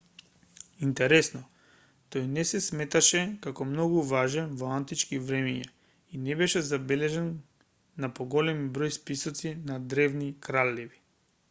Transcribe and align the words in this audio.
интересно 0.85 1.41
тој 2.15 2.23
не 2.37 2.45
се 2.51 2.61
сметаше 2.67 3.21
како 3.43 3.67
многу 3.73 4.01
важен 4.13 4.57
во 4.63 4.71
антички 4.79 5.21
времиња 5.27 5.69
и 6.15 6.23
не 6.25 6.39
беше 6.41 6.65
забележан 6.71 7.29
на 8.05 8.13
поголемиот 8.23 8.75
број 8.81 8.97
списоци 8.99 9.55
на 9.71 9.81
древни 9.95 10.35
кралеви 10.49 11.03